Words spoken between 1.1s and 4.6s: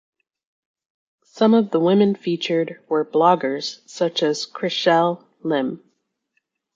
Some of the women featured were bloggers such as